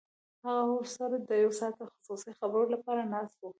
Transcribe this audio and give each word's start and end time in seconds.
هغه 0.43 0.63
ورسره 0.75 1.15
د 1.29 1.31
یو 1.43 1.51
ساعته 1.59 1.83
خصوصي 1.93 2.31
خبرو 2.39 2.65
لپاره 2.75 3.01
ناست 3.13 3.37
و 3.39 3.45